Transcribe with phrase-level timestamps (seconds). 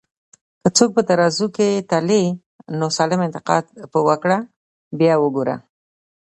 [0.61, 2.23] که څوک په ترازو کی تلې،
[2.77, 4.37] نو سالم انتقاد پر وکړه
[4.99, 5.55] بیا وګوره